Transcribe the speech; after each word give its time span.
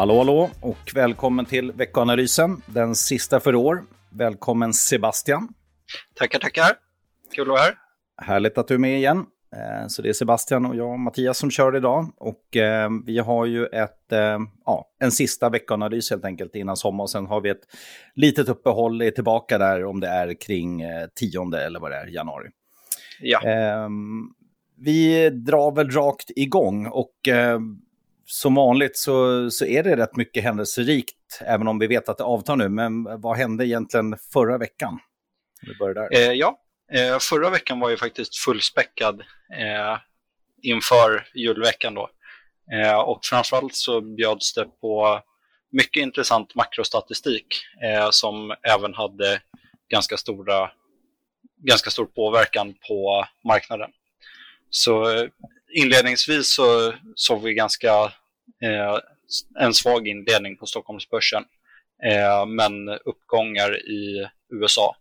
Hallå, 0.00 0.18
hallå 0.18 0.50
och 0.60 0.92
välkommen 0.94 1.44
till 1.44 1.72
veckoanalysen, 1.72 2.62
den 2.66 2.94
sista 2.94 3.40
för 3.40 3.54
år. 3.54 3.82
Välkommen 4.10 4.72
Sebastian. 4.72 5.48
Tackar, 6.14 6.38
tackar. 6.38 6.70
Kul 7.34 7.42
att 7.42 7.48
vara 7.48 7.60
här. 7.60 7.74
Härligt 8.22 8.58
att 8.58 8.68
du 8.68 8.74
är 8.74 8.78
med 8.78 8.96
igen. 8.96 9.18
Eh, 9.56 9.86
så 9.88 10.02
det 10.02 10.08
är 10.08 10.12
Sebastian 10.12 10.66
och 10.66 10.76
jag, 10.76 10.98
Mattias, 10.98 11.38
som 11.38 11.50
kör 11.50 11.76
idag. 11.76 12.12
Och 12.16 12.56
eh, 12.56 12.90
vi 13.06 13.18
har 13.18 13.46
ju 13.46 13.66
ett, 13.66 14.12
eh, 14.12 14.38
ja, 14.64 14.90
en 15.00 15.10
sista 15.10 15.48
veckoanalys 15.48 16.10
helt 16.10 16.24
enkelt 16.24 16.54
innan 16.54 16.76
sommar. 16.76 17.06
Sen 17.06 17.26
har 17.26 17.40
vi 17.40 17.50
ett 17.50 17.66
litet 18.14 18.48
uppehåll, 18.48 19.02
är 19.02 19.10
tillbaka 19.10 19.58
där 19.58 19.84
om 19.84 20.00
det 20.00 20.08
är 20.08 20.40
kring 20.40 20.82
tionde 21.14 21.64
eller 21.64 21.80
vad 21.80 21.90
det 21.90 21.96
är, 21.96 22.06
januari. 22.06 22.48
Ja. 23.20 23.40
Ehm, 23.40 24.22
vi 24.78 25.30
drar 25.30 25.74
väl 25.74 25.90
rakt 25.90 26.30
igång 26.36 26.86
och 26.86 27.28
som 28.30 28.54
vanligt 28.54 28.96
så, 28.96 29.50
så 29.50 29.64
är 29.64 29.82
det 29.82 29.96
rätt 29.96 30.16
mycket 30.16 30.42
händelserikt, 30.42 31.40
även 31.40 31.68
om 31.68 31.78
vi 31.78 31.86
vet 31.86 32.08
att 32.08 32.18
det 32.18 32.24
avtar 32.24 32.56
nu. 32.56 32.68
Men 32.68 33.20
vad 33.20 33.36
hände 33.36 33.66
egentligen 33.66 34.16
förra 34.32 34.58
veckan? 34.58 34.98
Vi 35.62 35.74
börjar 35.74 35.94
där. 35.94 36.08
Eh, 36.12 36.32
ja, 36.32 36.58
eh, 36.92 37.18
förra 37.18 37.50
veckan 37.50 37.80
var 37.80 37.90
ju 37.90 37.96
faktiskt 37.96 38.36
fullspäckad 38.36 39.20
eh, 39.58 39.98
inför 40.62 41.26
julveckan 41.34 41.94
då. 41.94 42.10
Eh, 42.72 42.98
och 43.00 43.20
framförallt 43.24 43.74
så 43.74 44.00
bjöds 44.00 44.54
det 44.54 44.64
på 44.64 45.22
mycket 45.72 46.02
intressant 46.02 46.54
makrostatistik 46.54 47.46
eh, 47.84 48.10
som 48.10 48.54
även 48.62 48.94
hade 48.94 49.40
ganska, 49.88 50.16
stora, 50.16 50.70
ganska 51.56 51.90
stor 51.90 52.06
påverkan 52.06 52.74
på 52.88 53.26
marknaden. 53.44 53.90
Så 54.70 55.10
eh, 55.10 55.28
inledningsvis 55.74 56.54
så 56.54 56.92
såg 57.14 57.42
vi 57.42 57.54
ganska 57.54 58.12
Eh, 58.62 58.98
en 59.60 59.74
svag 59.74 60.08
inledning 60.08 60.56
på 60.56 60.66
Stockholmsbörsen, 60.66 61.44
eh, 62.04 62.46
men 62.46 62.88
uppgångar 62.88 63.90
i 63.90 64.28
USA. 64.52 64.96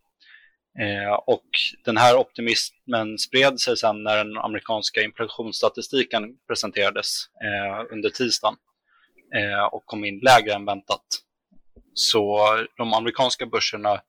Eh, 0.80 1.14
och 1.14 1.46
den 1.86 1.98
här 1.98 2.18
optimismen 2.18 3.18
spred 3.18 3.60
sig 3.60 3.78
sen 3.78 4.04
när 4.04 4.18
den 4.18 4.38
amerikanska 4.38 5.02
inflationsstatistiken 5.02 6.38
presenterades 6.48 7.26
eh, 7.44 7.94
under 7.94 8.10
tisdagen 8.10 8.56
eh, 9.36 9.64
och 9.64 9.86
kom 9.86 10.06
in 10.06 10.20
lägre 10.20 10.54
än 10.54 10.66
väntat. 10.66 11.06
Så 11.94 12.40
de 12.78 12.94
amerikanska 12.94 13.46
börserna 13.46 14.02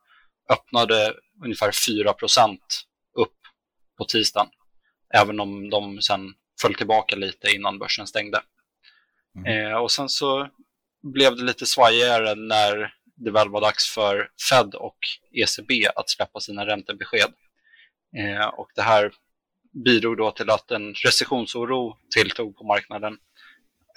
öppnade 0.51 1.15
ungefär 1.45 1.71
4% 1.71 2.59
upp 3.19 3.39
på 3.99 4.05
tisdagen, 4.05 4.49
även 5.15 5.41
om 5.41 5.71
de 5.71 6.03
sen 6.03 6.35
föll 6.63 6.75
tillbaka 6.75 7.17
lite 7.17 7.51
innan 7.51 7.79
börsen 7.79 8.07
stängde. 8.07 8.43
Mm. 9.37 9.67
Eh, 9.71 9.77
och 9.77 9.91
sen 9.93 10.09
så 10.09 10.49
blev 11.03 11.37
det 11.37 11.43
lite 11.43 11.67
svajigare 11.67 12.35
när 12.35 12.95
det 13.15 13.31
väl 13.31 13.49
var 13.49 13.61
dags 13.61 13.95
för 13.95 14.31
Fed 14.51 14.75
och 14.75 14.99
ECB 15.33 15.87
att 15.97 16.11
släppa 16.11 16.41
sina 16.41 16.67
räntebesked. 16.67 17.33
Eh, 18.17 18.47
och 18.47 18.71
det 18.75 18.83
här 18.83 19.13
bidrog 19.85 20.17
då 20.17 20.31
till 20.31 20.51
att 20.51 20.71
en 20.71 20.95
recessionsoro 20.95 21.97
tilltog 22.17 22.57
på 22.57 22.65
marknaden, 22.65 23.19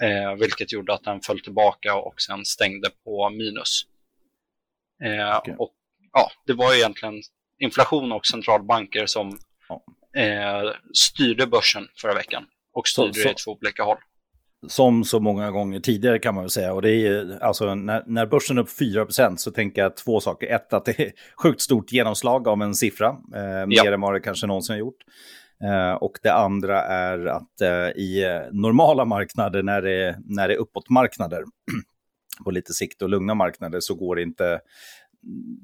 eh, 0.02 0.34
vilket 0.34 0.72
gjorde 0.72 0.94
att 0.94 1.04
den 1.04 1.20
föll 1.20 1.40
tillbaka 1.40 1.94
och 1.94 2.20
sen 2.20 2.44
stängde 2.44 2.90
på 3.04 3.30
minus. 3.30 3.86
Eh, 5.04 5.36
Okej. 5.38 5.54
och, 5.58 5.72
ja, 6.12 6.30
det 6.46 6.52
var 6.52 6.74
egentligen 6.74 7.22
inflation 7.58 8.12
och 8.12 8.26
centralbanker 8.26 9.06
som 9.06 9.38
Ja. 9.68 9.84
eh, 10.20 10.72
styrde 10.94 11.46
börsen 11.46 11.88
förra 11.96 12.14
veckan 12.14 12.46
och 12.72 12.88
Så- 12.88 13.02
styrde 13.12 13.22
så- 13.22 13.30
i 13.30 13.34
två 13.34 13.58
olika 13.60 13.82
håll. 13.82 13.98
Som 14.68 15.04
så 15.04 15.20
många 15.20 15.50
gånger 15.50 15.80
tidigare 15.80 16.18
kan 16.18 16.34
man 16.34 16.44
väl 16.44 16.50
säga. 16.50 16.72
Och 16.72 16.82
det 16.82 16.90
är 16.90 17.42
alltså 17.42 17.74
när, 17.74 18.02
när 18.06 18.26
börsen 18.26 18.58
är 18.58 18.62
upp 18.62 18.68
4% 18.68 19.36
så 19.36 19.50
tänker 19.50 19.82
jag 19.82 19.96
två 19.96 20.20
saker. 20.20 20.46
Ett, 20.46 20.72
att 20.72 20.84
det 20.84 21.00
är 21.00 21.12
sjukt 21.42 21.60
stort 21.60 21.92
genomslag 21.92 22.48
av 22.48 22.62
en 22.62 22.74
siffra. 22.74 23.08
Eh, 23.08 23.66
mer 23.66 23.92
än 23.92 24.00
vad 24.00 24.14
det 24.14 24.20
kanske 24.20 24.46
någonsin 24.46 24.72
har 24.72 24.80
gjort. 24.80 25.04
Eh, 25.64 25.94
och 25.94 26.18
det 26.22 26.32
andra 26.34 26.82
är 26.82 27.26
att 27.26 27.60
eh, 27.60 27.88
i 28.02 28.24
eh, 28.24 28.52
normala 28.52 29.04
marknader, 29.04 29.62
när 29.62 29.82
det, 29.82 30.18
när 30.24 30.48
det 30.48 30.54
är 30.54 30.58
uppåtmarknader, 30.58 31.44
på 32.44 32.50
lite 32.50 32.72
sikt 32.72 33.02
och 33.02 33.08
lugna 33.08 33.34
marknader, 33.34 33.80
så 33.80 33.94
går 33.94 34.16
det 34.16 34.22
inte, 34.22 34.60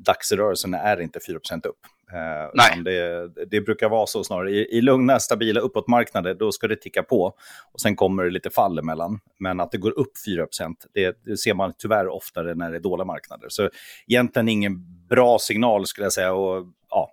dagsrörelsen 0.06 0.74
är 0.74 1.00
inte 1.00 1.18
4% 1.18 1.66
upp. 1.66 1.78
Eh, 2.12 2.50
Nej. 2.54 2.82
Det, 2.84 3.28
det 3.50 3.60
brukar 3.60 3.88
vara 3.88 4.06
så 4.06 4.24
snarare. 4.24 4.50
I, 4.50 4.78
I 4.78 4.80
lugna, 4.80 5.18
stabila 5.18 5.60
uppåtmarknader, 5.60 6.34
då 6.34 6.52
ska 6.52 6.68
det 6.68 6.76
ticka 6.76 7.02
på. 7.02 7.34
Och 7.72 7.80
sen 7.80 7.96
kommer 7.96 8.24
det 8.24 8.30
lite 8.30 8.50
fall 8.50 8.78
emellan. 8.78 9.20
Men 9.38 9.60
att 9.60 9.70
det 9.70 9.78
går 9.78 9.98
upp 9.98 10.12
4 10.26 10.46
det, 10.94 11.16
det 11.24 11.36
ser 11.36 11.54
man 11.54 11.72
tyvärr 11.78 12.08
oftare 12.08 12.54
när 12.54 12.70
det 12.70 12.76
är 12.76 12.80
dåliga 12.80 13.04
marknader. 13.04 13.46
Så 13.48 13.70
egentligen 14.08 14.48
ingen 14.48 15.06
bra 15.08 15.38
signal 15.38 15.86
skulle 15.86 16.04
jag 16.04 16.12
säga. 16.12 16.32
Och, 16.32 16.66
ja, 16.90 17.12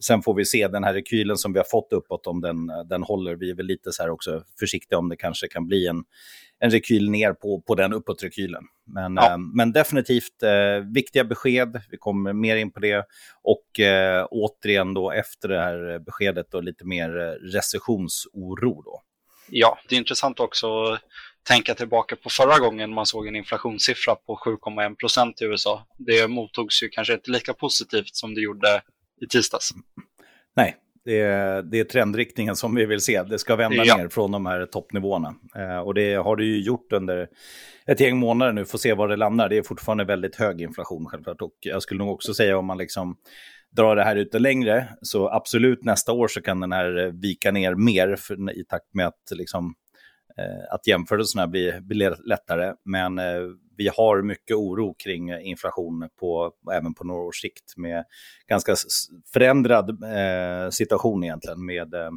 sen 0.00 0.22
får 0.22 0.34
vi 0.34 0.44
se 0.44 0.68
den 0.68 0.84
här 0.84 0.94
rekylen 0.94 1.36
som 1.36 1.52
vi 1.52 1.58
har 1.58 1.66
fått 1.70 1.92
uppåt, 1.92 2.26
om 2.26 2.40
den, 2.40 2.66
den 2.88 3.02
håller. 3.02 3.34
Vi 3.36 3.50
är 3.50 3.54
väl 3.54 3.66
lite 3.66 3.92
så 3.92 4.02
här 4.02 4.10
också 4.10 4.42
försiktiga 4.58 4.98
om 4.98 5.08
det 5.08 5.16
kanske 5.16 5.48
kan 5.48 5.66
bli 5.66 5.86
en, 5.86 6.04
en 6.58 6.70
rekyl 6.70 7.10
ner 7.10 7.32
på, 7.32 7.60
på 7.60 7.74
den 7.74 7.92
uppåtrekylen. 7.92 8.62
Men, 8.86 9.14
Ja. 9.14 9.30
eh, 9.30 9.38
men 9.38 9.72
definitivt 9.72 10.42
eh, 10.42 10.92
viktiga 10.94 11.24
besked, 11.24 11.80
vi 11.90 11.96
kommer 11.96 12.32
mer 12.32 12.56
in 12.56 12.72
på 12.72 12.80
det. 12.80 13.04
Och 13.42 13.80
eh, 13.80 14.26
återigen 14.30 14.94
då 14.94 15.10
efter 15.10 15.48
det 15.48 15.60
här 15.60 15.98
beskedet 15.98 16.46
då 16.50 16.60
lite 16.60 16.84
mer 16.86 17.08
eh, 17.20 17.30
recessionsoro 17.52 18.82
då. 18.82 19.02
Ja, 19.48 19.78
det 19.88 19.94
är 19.94 19.98
intressant 19.98 20.40
också 20.40 20.82
att 20.84 21.00
tänka 21.48 21.74
tillbaka 21.74 22.16
på 22.16 22.30
förra 22.30 22.58
gången 22.58 22.94
man 22.94 23.06
såg 23.06 23.26
en 23.26 23.36
inflationssiffra 23.36 24.14
på 24.14 24.36
7,1 24.36 24.96
procent 24.96 25.42
i 25.42 25.44
USA. 25.44 25.86
Det 25.98 26.28
mottogs 26.28 26.82
ju 26.82 26.88
kanske 26.88 27.14
inte 27.14 27.30
lika 27.30 27.54
positivt 27.54 28.14
som 28.16 28.34
det 28.34 28.40
gjorde 28.40 28.82
i 29.20 29.26
tisdags. 29.26 29.70
Nej, 30.56 30.76
det 31.04 31.20
är, 31.20 31.62
det 31.62 31.80
är 31.80 31.84
trendriktningen 31.84 32.56
som 32.56 32.74
vi 32.74 32.86
vill 32.86 33.00
se. 33.00 33.22
Det 33.22 33.38
ska 33.38 33.56
vända 33.56 33.84
Ja. 33.84 33.96
ner 33.96 34.08
från 34.08 34.32
de 34.32 34.46
här 34.46 34.66
toppnivåerna. 34.66 35.34
Eh, 35.56 35.78
och 35.78 35.94
det 35.94 36.14
har 36.14 36.36
det 36.36 36.44
ju 36.44 36.60
gjort 36.62 36.92
under 36.92 37.28
ett 37.86 38.00
gäng 38.00 38.16
månader 38.16 38.52
nu. 38.52 38.64
Får 38.64 38.78
se 38.78 38.94
var 38.94 39.08
det 39.08 39.16
landar. 39.16 39.48
Det 39.48 39.56
är 39.56 39.62
fortfarande 39.62 40.04
väldigt 40.04 40.36
hög 40.36 40.60
inflation 40.60 41.06
självklart. 41.06 41.42
Och 41.42 41.54
jag 41.60 41.82
skulle 41.82 41.98
nog 41.98 42.10
också 42.10 42.34
säga 42.34 42.58
om 42.58 42.66
man 42.66 42.78
liksom 42.78 43.16
drar 43.76 43.96
det 43.96 44.04
här 44.04 44.16
ute 44.16 44.38
längre, 44.38 44.88
så 45.02 45.28
absolut 45.28 45.84
nästa 45.84 46.12
år 46.12 46.28
så 46.28 46.42
kan 46.42 46.60
den 46.60 46.72
här 46.72 47.04
eh, 47.06 47.12
vika 47.12 47.50
ner 47.50 47.74
mer 47.74 48.16
för, 48.16 48.58
i 48.58 48.64
takt 48.64 48.94
med 48.94 49.06
att, 49.06 49.22
liksom, 49.30 49.74
eh, 50.38 50.74
att 50.74 50.86
jämförelserna 50.86 51.46
blir, 51.46 51.80
blir 51.80 52.16
lättare. 52.28 52.72
Men 52.84 53.18
eh, 53.18 53.24
vi 53.76 53.88
har 53.96 54.22
mycket 54.22 54.56
oro 54.56 54.94
kring 54.94 55.40
inflation 55.40 56.08
på, 56.20 56.52
även 56.72 56.94
på 56.94 57.04
några 57.04 57.20
års 57.20 57.40
sikt 57.40 57.76
med 57.76 58.04
ganska 58.48 58.74
förändrad 59.32 59.90
eh, 59.90 60.70
situation 60.70 61.24
egentligen 61.24 61.66
med 61.66 61.94
eh, 61.94 62.10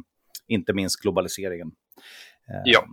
inte 0.46 0.72
minst 0.72 1.00
globaliseringen. 1.00 1.70
Eh, 2.48 2.62
Ja. 2.64 2.86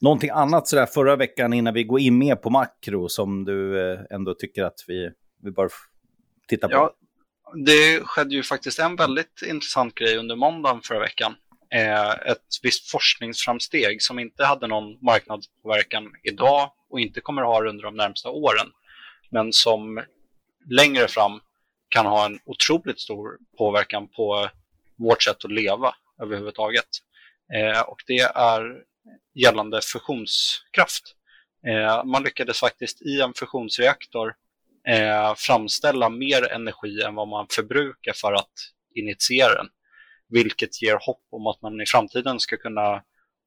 Någonting 0.00 0.30
annat 0.30 0.68
sådär 0.68 0.86
förra 0.86 1.16
veckan 1.16 1.52
innan 1.52 1.74
vi 1.74 1.84
går 1.84 2.00
in 2.00 2.18
mer 2.18 2.36
på 2.36 2.50
makro 2.50 3.08
som 3.08 3.44
du 3.44 3.92
eh, 3.92 4.00
ändå 4.10 4.34
tycker 4.34 4.64
att 4.64 4.84
vi, 4.86 5.10
vi 5.42 5.50
bör 5.50 5.70
titta 6.48 6.68
på? 6.68 6.74
Ja, 6.74 6.94
det 7.66 8.00
skedde 8.04 8.34
ju 8.34 8.42
faktiskt 8.42 8.78
en 8.78 8.96
väldigt 8.96 9.42
intressant 9.46 9.94
grej 9.94 10.16
under 10.16 10.36
måndagen 10.36 10.80
förra 10.84 11.00
veckan. 11.00 11.34
Eh, 11.74 12.10
ett 12.10 12.46
visst 12.62 12.90
forskningsframsteg 12.90 14.02
som 14.02 14.18
inte 14.18 14.44
hade 14.44 14.66
någon 14.66 15.04
marknadspåverkan 15.04 16.04
idag 16.22 16.70
och 16.90 17.00
inte 17.00 17.20
kommer 17.20 17.42
att 17.42 17.48
ha 17.48 17.60
det 17.60 17.68
under 17.68 17.84
de 17.84 17.96
närmsta 17.96 18.30
åren. 18.30 18.66
Men 19.30 19.52
som 19.52 20.02
längre 20.70 21.08
fram 21.08 21.40
kan 21.88 22.06
ha 22.06 22.26
en 22.26 22.38
otroligt 22.44 23.00
stor 23.00 23.38
påverkan 23.58 24.08
på 24.08 24.48
vårt 24.98 25.22
sätt 25.22 25.44
att 25.44 25.52
leva 25.52 25.94
överhuvudtaget. 26.22 26.88
Eh, 27.54 27.80
och 27.80 28.02
det 28.06 28.20
är 28.20 28.82
gällande 29.34 29.80
fusionskraft. 29.92 31.14
Eh, 31.66 32.04
man 32.04 32.22
lyckades 32.22 32.60
faktiskt 32.60 33.02
i 33.02 33.20
en 33.20 33.34
fusionsreaktor 33.34 34.34
eh, 34.88 35.34
framställa 35.36 36.08
mer 36.08 36.52
energi 36.52 37.02
än 37.02 37.14
vad 37.14 37.28
man 37.28 37.46
förbrukar 37.50 38.12
för 38.12 38.32
att 38.32 38.52
initiera 38.94 39.54
den. 39.54 39.68
Vilket 40.28 40.82
ger 40.82 40.98
hopp 41.00 41.22
om 41.30 41.46
att 41.46 41.62
man 41.62 41.80
i 41.80 41.86
framtiden 41.86 42.40
ska 42.40 42.56
kunna 42.56 43.02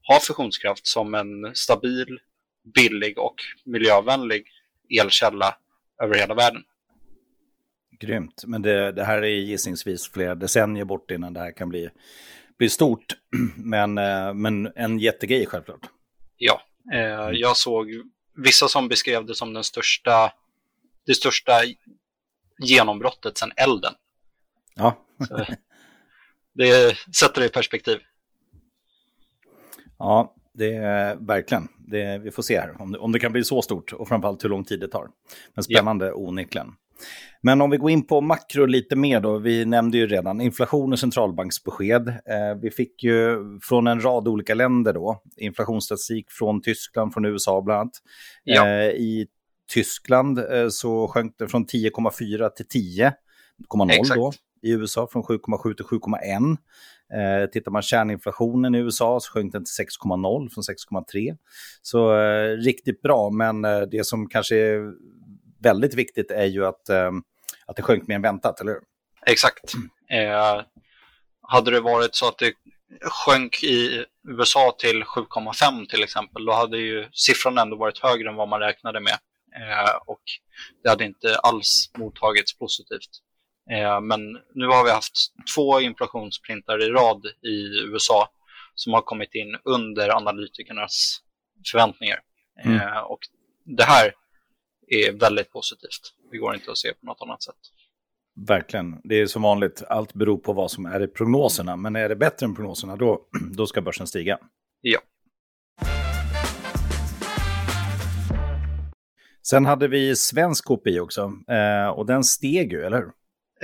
ha 0.07 0.19
fusionskraft 0.27 0.87
som 0.87 1.13
en 1.13 1.55
stabil, 1.55 2.19
billig 2.63 3.17
och 3.17 3.35
miljövänlig 3.65 4.47
elkälla 4.99 5.57
över 6.03 6.15
hela 6.15 6.33
världen. 6.33 6.63
Grymt. 7.99 8.43
Men 8.47 8.61
det, 8.61 8.91
det 8.91 9.03
här 9.03 9.21
är 9.21 9.27
gissningsvis 9.27 10.11
flera 10.11 10.35
decennier 10.35 10.85
bort 10.85 11.11
innan 11.11 11.33
det 11.33 11.39
här 11.39 11.51
kan 11.51 11.69
bli, 11.69 11.89
bli 12.57 12.69
stort. 12.69 13.05
Men, 13.55 13.97
eh, 13.97 14.33
men 14.33 14.71
en 14.75 14.99
jättegrej 14.99 15.45
självklart. 15.45 15.89
Ja, 16.37 16.61
eh, 16.93 17.29
jag 17.31 17.57
såg 17.57 17.87
vissa 18.35 18.67
som 18.67 18.87
beskrev 18.87 19.25
det 19.25 19.35
som 19.35 19.53
den 19.53 19.63
största, 19.63 20.31
det 21.05 21.13
största 21.13 21.61
genombrottet 22.59 23.37
sedan 23.37 23.51
elden. 23.55 23.93
Ja, 24.75 25.05
Så 25.27 25.45
det 26.53 26.97
sätter 27.15 27.41
det 27.41 27.47
i 27.47 27.49
perspektiv. 27.49 27.99
ja 29.97 30.35
det 30.53 30.75
är 30.75 31.15
verkligen. 31.15 31.67
det, 31.77 32.17
vi 32.23 32.31
får 32.31 32.43
se 32.43 32.59
här 32.59 32.81
om 32.81 32.91
det, 32.91 32.97
om 32.97 33.11
det 33.11 33.19
kan 33.19 33.31
bli 33.31 33.43
så 33.43 33.61
stort 33.61 33.93
och 33.93 34.07
framförallt 34.07 34.43
hur 34.43 34.49
lång 34.49 34.63
tid 34.63 34.79
det 34.79 34.87
tar. 34.87 35.07
Men 35.55 35.63
spännande 35.63 36.05
ja. 36.05 36.13
onekligen. 36.13 36.67
Men 37.41 37.61
om 37.61 37.69
vi 37.69 37.77
går 37.77 37.89
in 37.89 38.07
på 38.07 38.21
makro 38.21 38.65
lite 38.65 38.95
mer 38.95 39.19
då, 39.19 39.37
vi 39.37 39.65
nämnde 39.65 39.97
ju 39.97 40.07
redan 40.07 40.41
inflation 40.41 40.93
och 40.93 40.99
centralbanksbesked. 40.99 42.07
Eh, 42.07 42.55
vi 42.61 42.71
fick 42.71 43.03
ju 43.03 43.37
från 43.61 43.87
en 43.87 44.03
rad 44.03 44.27
olika 44.27 44.53
länder 44.53 44.93
då, 44.93 45.21
inflationsstatistik 45.37 46.31
från 46.31 46.61
Tyskland, 46.61 47.13
från 47.13 47.25
USA 47.25 47.61
bland 47.61 47.79
annat. 47.79 47.93
Ja. 48.43 48.67
Eh, 48.67 48.89
I 48.89 49.27
Tyskland 49.73 50.39
eh, 50.39 50.67
så 50.69 51.07
sjönk 51.07 51.35
det 51.37 51.47
från 51.47 51.65
10,4 51.65 52.49
till 52.49 52.65
10,0 52.65 54.15
då. 54.15 54.31
I 54.63 54.71
USA 54.71 55.07
från 55.11 55.23
7,7 55.23 55.73
till 55.73 55.85
7,1. 55.85 56.57
Eh, 57.13 57.49
tittar 57.49 57.71
man 57.71 57.81
kärninflationen 57.81 58.75
i 58.75 58.77
USA 58.77 59.19
så 59.19 59.31
sjönk 59.31 59.51
den 59.51 59.65
till 59.65 59.85
6,0 59.85 60.49
från 60.49 60.63
6,3. 60.63 61.37
Så 61.81 62.17
eh, 62.17 62.57
riktigt 62.57 63.01
bra, 63.01 63.29
men 63.29 63.65
eh, 63.65 63.81
det 63.81 64.05
som 64.05 64.29
kanske 64.29 64.55
är 64.55 64.93
väldigt 65.63 65.95
viktigt 65.95 66.31
är 66.31 66.45
ju 66.45 66.65
att, 66.65 66.89
eh, 66.89 67.11
att 67.65 67.75
det 67.75 67.81
sjönk 67.81 68.07
mer 68.07 68.15
än 68.15 68.21
väntat, 68.21 68.61
eller 68.61 68.71
hur? 68.71 68.81
Exakt. 69.25 69.73
Eh, 70.09 70.61
hade 71.41 71.71
det 71.71 71.81
varit 71.81 72.15
så 72.15 72.27
att 72.27 72.37
det 72.37 72.53
sjönk 73.01 73.63
i 73.63 74.05
USA 74.27 74.75
till 74.79 75.03
7,5 75.03 75.85
till 75.85 76.03
exempel, 76.03 76.45
då 76.45 76.53
hade 76.53 76.77
ju 76.77 77.07
siffran 77.11 77.57
ändå 77.57 77.75
varit 77.77 77.99
högre 77.99 78.29
än 78.29 78.35
vad 78.35 78.49
man 78.49 78.59
räknade 78.59 78.99
med. 78.99 79.17
Eh, 79.55 79.95
och 80.05 80.21
det 80.83 80.89
hade 80.89 81.05
inte 81.05 81.37
alls 81.37 81.91
mottagits 81.97 82.57
positivt. 82.57 83.09
Eh, 83.71 84.01
men 84.01 84.33
nu 84.53 84.65
har 84.65 84.83
vi 84.83 84.91
haft 84.91 85.13
två 85.55 85.81
inflationsprintar 85.81 86.83
i 86.83 86.89
rad 86.89 87.25
i 87.25 87.83
USA 87.87 88.29
som 88.75 88.93
har 88.93 89.01
kommit 89.01 89.35
in 89.35 89.57
under 89.63 90.09
analytikernas 90.09 91.19
förväntningar. 91.71 92.19
Mm. 92.65 92.81
Eh, 92.81 92.97
och 92.97 93.19
det 93.65 93.83
här 93.83 94.13
är 94.87 95.11
väldigt 95.11 95.51
positivt. 95.51 96.13
Det 96.31 96.37
går 96.37 96.55
inte 96.55 96.71
att 96.71 96.77
se 96.77 96.93
på 96.93 97.05
något 97.05 97.21
annat 97.21 97.43
sätt. 97.43 97.55
Verkligen. 98.47 99.01
Det 99.03 99.21
är 99.21 99.25
som 99.25 99.41
vanligt, 99.41 99.83
allt 99.87 100.13
beror 100.13 100.37
på 100.37 100.53
vad 100.53 100.71
som 100.71 100.85
är 100.85 101.03
i 101.03 101.07
prognoserna. 101.07 101.75
Men 101.75 101.95
är 101.95 102.09
det 102.09 102.15
bättre 102.15 102.45
än 102.45 102.55
prognoserna, 102.55 102.95
då, 102.95 103.21
då 103.57 103.67
ska 103.67 103.81
börsen 103.81 104.07
stiga. 104.07 104.39
Ja. 104.81 104.99
Sen 109.41 109.65
hade 109.65 109.87
vi 109.87 110.15
svensk 110.15 110.65
KPI 110.65 110.99
också, 110.99 111.31
eh, 111.47 111.87
och 111.87 112.05
den 112.05 112.23
steg 112.23 112.71
ju, 112.71 112.85
eller 112.85 112.97
hur? 112.97 113.11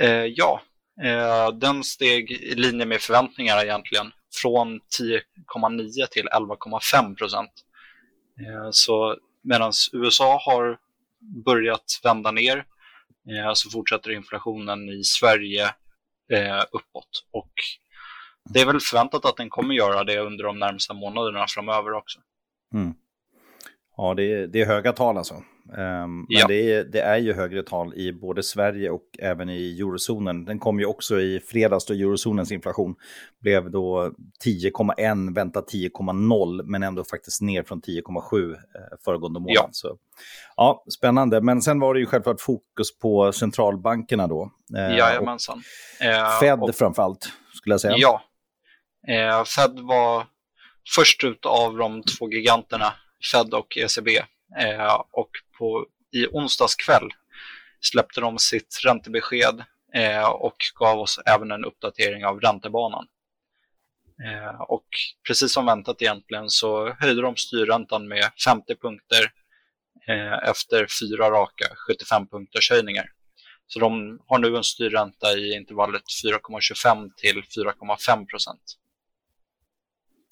Eh, 0.00 0.26
ja, 0.36 0.60
eh, 1.02 1.50
den 1.52 1.84
steg 1.84 2.30
i 2.30 2.54
linje 2.54 2.86
med 2.86 3.00
förväntningarna 3.00 3.62
egentligen, 3.62 4.12
från 4.42 4.80
10,9 4.98 6.06
till 6.10 6.28
11,5 6.28 7.14
procent. 7.16 7.50
Eh, 8.40 8.68
så 8.70 9.16
medan 9.42 9.72
USA 9.92 10.40
har 10.44 10.78
börjat 11.44 12.00
vända 12.04 12.30
ner 12.30 12.56
eh, 13.30 13.52
så 13.54 13.70
fortsätter 13.70 14.10
inflationen 14.10 14.88
i 14.88 15.04
Sverige 15.04 15.64
eh, 16.32 16.62
uppåt. 16.72 17.26
Och 17.32 17.52
det 18.54 18.60
är 18.60 18.66
väl 18.66 18.80
förväntat 18.80 19.24
att 19.24 19.36
den 19.36 19.50
kommer 19.50 19.74
göra 19.74 20.04
det 20.04 20.18
under 20.18 20.44
de 20.44 20.58
närmsta 20.58 20.94
månaderna 20.94 21.46
framöver 21.48 21.92
också. 21.92 22.20
Mm. 22.74 22.94
Ja, 23.96 24.14
det 24.14 24.32
är, 24.32 24.46
det 24.46 24.60
är 24.60 24.66
höga 24.66 24.92
tal 24.92 25.18
alltså. 25.18 25.42
Ja. 25.76 26.06
Men 26.06 26.48
det 26.48 26.72
är, 26.72 26.84
det 26.84 27.00
är 27.00 27.16
ju 27.16 27.32
högre 27.32 27.62
tal 27.62 27.94
i 27.94 28.12
både 28.12 28.42
Sverige 28.42 28.90
och 28.90 29.04
även 29.18 29.50
i 29.50 29.80
eurozonen. 29.80 30.44
Den 30.44 30.58
kom 30.58 30.80
ju 30.80 30.86
också 30.86 31.20
i 31.20 31.40
fredags 31.40 31.86
då 31.86 31.94
eurozonens 31.94 32.52
inflation 32.52 32.94
blev 33.40 33.70
då 33.70 34.12
10,1, 34.44 35.34
väntat 35.34 35.72
10,0 35.72 36.62
men 36.64 36.82
ändå 36.82 37.04
faktiskt 37.04 37.42
ner 37.42 37.62
från 37.62 37.82
10,7 37.82 38.52
eh, 38.52 38.58
föregående 39.04 39.40
månad. 39.40 39.54
Ja. 39.54 39.68
Så, 39.72 39.96
ja, 40.56 40.84
spännande. 40.98 41.40
Men 41.40 41.62
sen 41.62 41.80
var 41.80 41.94
det 41.94 42.00
ju 42.00 42.06
självklart 42.06 42.40
fokus 42.40 42.98
på 42.98 43.32
centralbankerna 43.32 44.26
då. 44.26 44.50
Eh, 44.76 44.96
Jajamensan. 44.98 45.62
Eh, 46.00 46.40
Fed 46.40 46.60
och, 46.60 46.74
framförallt, 46.74 47.32
skulle 47.54 47.72
jag 47.72 47.80
säga. 47.80 47.94
Ja, 47.96 48.22
eh, 49.08 49.44
Fed 49.44 49.80
var 49.80 50.26
först 50.94 51.24
ut 51.24 51.46
av 51.46 51.76
de 51.76 52.02
två 52.02 52.30
giganterna, 52.30 52.92
Fed 53.32 53.54
och 53.54 53.76
ECB. 53.76 54.10
Eh, 54.58 55.02
och 55.10 55.30
på, 55.58 55.86
i 56.12 56.26
onsdags 56.26 56.74
kväll 56.74 57.08
släppte 57.80 58.20
de 58.20 58.38
sitt 58.38 58.80
räntebesked 58.84 59.64
eh, 59.94 60.28
och 60.28 60.56
gav 60.80 60.98
oss 60.98 61.20
även 61.26 61.50
en 61.50 61.64
uppdatering 61.64 62.24
av 62.24 62.40
räntebanan. 62.40 63.06
Eh, 64.24 64.60
och 64.60 64.86
precis 65.26 65.52
som 65.52 65.66
väntat 65.66 66.02
egentligen 66.02 66.50
så 66.50 66.92
höjde 66.92 67.22
de 67.22 67.36
styrräntan 67.36 68.08
med 68.08 68.30
50 68.44 68.76
punkter 68.76 69.32
eh, 70.08 70.50
efter 70.50 70.86
fyra 71.00 71.30
raka 71.30 71.66
75 71.88 72.28
punkters 72.28 72.70
höjningar. 72.70 73.12
Så 73.66 73.78
de 73.78 74.20
har 74.26 74.38
nu 74.38 74.56
en 74.56 74.64
styrränta 74.64 75.32
i 75.32 75.54
intervallet 75.54 76.02
4,25 76.24 77.10
till 77.16 77.42
4,5 77.42 78.26
procent. 78.26 78.62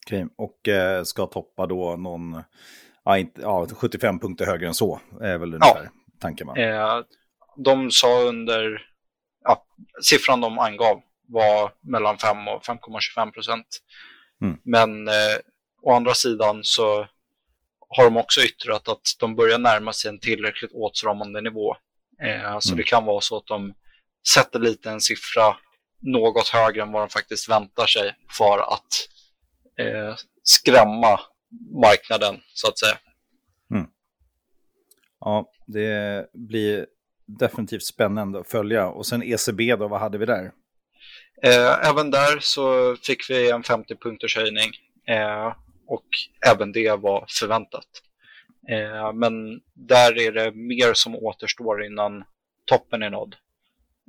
Okej, 0.06 0.26
och 0.36 0.68
eh, 0.68 1.02
ska 1.02 1.26
toppa 1.26 1.66
då 1.66 1.96
någon 1.96 2.42
ja, 3.08 3.18
inte, 3.18 3.40
ja, 3.40 3.66
75 3.66 4.18
punkter 4.18 4.46
högre 4.46 4.66
än 4.66 4.74
så 4.74 5.00
är 5.20 5.38
väl 5.38 5.54
ungefär 5.54 5.82
ja. 5.84 5.90
tanken. 6.20 6.46
Man. 6.46 6.58
Eh, 6.58 7.00
de 7.56 7.90
sa 7.90 8.22
under, 8.22 8.86
ja, 9.44 9.64
siffran 10.02 10.40
de 10.40 10.58
angav 10.58 11.02
var 11.28 11.72
mellan 11.80 12.18
5 12.18 12.48
och 12.48 12.62
5,25 12.62 13.30
procent. 13.30 13.66
Mm. 14.42 14.58
Men 14.64 15.08
eh, 15.08 15.38
å 15.82 15.92
andra 15.92 16.14
sidan 16.14 16.60
så 16.62 17.06
har 17.88 18.04
de 18.04 18.16
också 18.16 18.40
yttrat 18.40 18.88
att 18.88 19.16
de 19.18 19.36
börjar 19.36 19.58
närma 19.58 19.92
sig 19.92 20.08
en 20.08 20.20
tillräckligt 20.20 20.72
åtstramande 20.72 21.40
nivå. 21.40 21.76
Eh, 22.22 22.58
så 22.58 22.68
mm. 22.68 22.76
det 22.76 22.82
kan 22.82 23.04
vara 23.04 23.20
så 23.20 23.36
att 23.36 23.46
de 23.46 23.74
sätter 24.34 24.58
lite 24.58 24.90
en 24.90 25.00
siffra 25.00 25.56
något 26.00 26.48
högre 26.48 26.82
än 26.82 26.92
vad 26.92 27.02
de 27.02 27.08
faktiskt 27.08 27.48
väntar 27.48 27.86
sig 27.86 28.14
för 28.30 28.58
att 28.58 29.08
eh, 29.78 30.14
skrämma 30.42 31.20
marknaden 31.82 32.40
så 32.54 32.68
att 32.68 32.78
säga. 32.78 32.98
Mm. 33.70 33.86
Ja, 35.20 35.52
det 35.66 36.26
blir 36.32 36.86
definitivt 37.26 37.82
spännande 37.82 38.40
att 38.40 38.50
följa. 38.50 38.88
Och 38.88 39.06
sen 39.06 39.22
ECB 39.22 39.76
då, 39.76 39.88
vad 39.88 40.00
hade 40.00 40.18
vi 40.18 40.26
där? 40.26 40.52
Eh, 41.42 41.88
även 41.88 42.10
där 42.10 42.38
så 42.40 42.96
fick 42.96 43.30
vi 43.30 43.50
en 43.50 43.62
50 43.62 43.96
punkters 43.96 44.36
höjning 44.36 44.70
eh, 45.08 45.54
och 45.86 46.06
även 46.46 46.72
det 46.72 47.00
var 47.00 47.26
förväntat. 47.28 47.86
Eh, 48.70 49.12
men 49.12 49.60
där 49.74 50.18
är 50.18 50.32
det 50.32 50.52
mer 50.52 50.94
som 50.94 51.16
återstår 51.16 51.84
innan 51.84 52.24
toppen 52.64 53.02
är 53.02 53.10
nådd. 53.10 53.36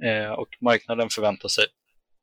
Eh, 0.04 0.32
och 0.32 0.58
marknaden 0.62 1.10
förväntar 1.10 1.50
sig 1.50 1.66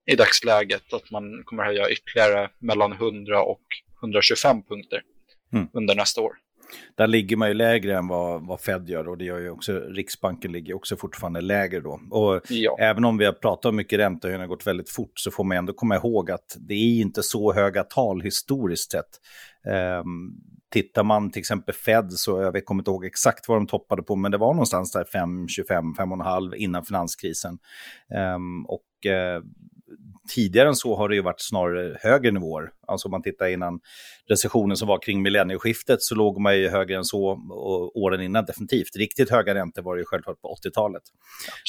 i 0.07 0.17
dagsläget 0.17 0.93
att 0.93 1.11
man 1.11 1.43
kommer 1.45 1.65
höja 1.65 1.91
ytterligare 1.91 2.51
mellan 2.59 2.93
100 2.93 3.43
och 3.43 3.63
125 4.03 4.63
punkter 4.63 5.03
mm. 5.53 5.69
under 5.73 5.95
nästa 5.95 6.21
år. 6.21 6.33
Där 6.95 7.07
ligger 7.07 7.37
man 7.37 7.49
ju 7.49 7.55
lägre 7.55 7.97
än 7.97 8.09
vad, 8.09 8.47
vad 8.47 8.61
Fed 8.61 8.89
gör 8.89 9.09
och 9.09 9.19
det 9.19 9.25
gör 9.25 9.39
ju 9.39 9.51
också 9.51 9.79
Riksbanken 9.79 10.53
ligger 10.53 10.75
också 10.75 10.97
fortfarande 10.97 11.41
lägre 11.41 11.81
då. 11.81 12.01
Och 12.11 12.41
ja. 12.49 12.77
även 12.81 13.05
om 13.05 13.19
vi 13.19 13.25
har 13.25 13.33
pratat 13.33 13.65
om 13.65 13.77
mycket 13.77 13.99
räntehöjningar 13.99 14.47
gått 14.47 14.67
väldigt 14.67 14.91
fort 14.91 15.13
så 15.15 15.31
får 15.31 15.45
man 15.45 15.57
ändå 15.57 15.73
komma 15.73 15.97
ihåg 15.97 16.31
att 16.31 16.57
det 16.69 16.75
är 16.75 17.01
inte 17.01 17.23
så 17.23 17.53
höga 17.53 17.85
tal 17.85 18.21
historiskt 18.21 18.91
sett. 18.91 19.21
Um, 20.03 20.35
tittar 20.71 21.05
man 21.05 21.31
till 21.31 21.41
exempel 21.41 21.75
Fed 21.75 22.13
så 22.13 22.41
jag 22.41 22.65
kommer 22.65 22.81
inte 22.81 22.91
ihåg 22.91 23.05
exakt 23.05 23.49
vad 23.49 23.59
de 23.59 23.67
toppade 23.67 24.03
på 24.03 24.17
men 24.17 24.31
det 24.31 24.39
var 24.39 24.55
någonstans 24.55 24.93
där 24.93 25.05
5, 25.05 25.49
25, 25.49 25.95
5,5 25.95 26.55
innan 26.55 26.85
finanskrisen. 26.85 27.59
Um, 28.37 28.67
och 28.67 28.87
uh, 29.07 29.45
tidigare 30.35 30.69
än 30.69 30.75
så 30.75 30.97
har 30.97 31.09
det 31.09 31.15
ju 31.15 31.23
varit 31.23 31.41
snarare 31.41 31.99
högre 32.01 32.31
nivåer. 32.31 32.71
Alltså 32.87 33.09
om 33.09 33.11
man 33.11 33.23
tittar 33.23 33.47
innan 33.47 33.81
recessionen 34.29 34.77
som 34.77 34.89
var 34.89 34.99
kring 35.03 35.23
millennieskiftet 35.23 36.03
så 36.03 36.15
låg 36.15 36.41
man 36.41 36.59
ju 36.59 36.69
högre 36.69 36.97
än 36.97 37.05
så 37.05 37.27
och 37.51 37.97
åren 37.97 38.21
innan 38.21 38.45
definitivt. 38.45 38.97
Riktigt 38.99 39.31
höga 39.31 39.55
räntor 39.55 39.83
var 39.83 39.97
det 39.97 40.01
ju 40.01 40.05
självklart 40.05 40.41
på 40.41 40.57
80-talet. 40.65 41.03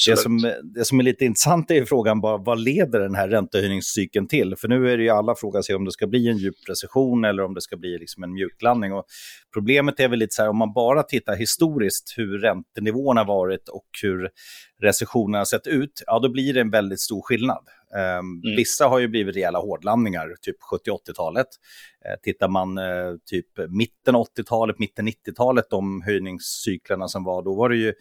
Det 0.06 0.16
som, 0.16 0.52
det 0.74 0.84
som 0.84 1.00
är 1.00 1.04
lite 1.04 1.24
intressant 1.24 1.70
är 1.70 1.84
frågan 1.84 2.20
bara, 2.20 2.36
vad 2.36 2.60
leder 2.60 3.00
den 3.00 3.14
här 3.14 3.28
räntehöjningscykeln 3.28 4.28
till? 4.28 4.54
För 4.56 4.68
nu 4.68 4.92
är 4.92 4.96
det 4.96 5.02
ju 5.02 5.10
alla 5.10 5.34
frågar 5.34 5.62
sig 5.62 5.74
om 5.74 5.84
det 5.84 5.92
ska 5.92 6.06
bli 6.06 6.28
en 6.28 6.36
djup 6.36 6.56
recession 6.68 7.24
eller 7.24 7.44
om 7.44 7.54
det 7.54 7.60
ska 7.60 7.76
bli 7.76 7.98
liksom 7.98 8.22
en 8.22 8.32
mjuklandning. 8.32 8.92
Och 8.92 9.04
problemet 9.54 10.00
är 10.00 10.08
väl 10.08 10.18
lite 10.18 10.34
så 10.34 10.42
här, 10.42 10.48
om 10.48 10.58
man 10.58 10.72
bara 10.72 11.02
tittar 11.02 11.36
historiskt 11.36 12.14
hur 12.16 12.38
räntenivåerna 12.38 13.24
varit 13.24 13.68
och 13.68 13.86
hur 14.02 14.30
recessionen 14.82 15.38
har 15.38 15.44
sett 15.44 15.66
ut, 15.66 16.02
ja 16.06 16.18
då 16.18 16.28
blir 16.28 16.54
det 16.54 16.60
en 16.60 16.70
väldigt 16.70 17.00
stor 17.00 17.22
skillnad. 17.22 17.64
Um, 17.94 18.42
mm. 18.44 18.56
Vissa 18.56 18.86
har 18.88 18.98
ju 18.98 19.08
blivit 19.08 19.36
rejäla 19.36 19.58
hårdlandningar, 19.58 20.34
typ 20.40 20.56
70-80-talet. 20.86 21.46
Uh, 22.06 22.20
tittar 22.22 22.48
man 22.48 22.78
uh, 22.78 23.16
typ 23.26 23.46
mitten 23.68 24.14
80-talet, 24.14 24.78
mitten 24.78 25.08
90-talet, 25.08 25.70
de 25.70 26.02
höjningscyklerna 26.02 27.08
som 27.08 27.24
var, 27.24 27.42
då 27.42 27.54
var 27.54 27.68
det 27.68 27.76
ju 27.76 27.94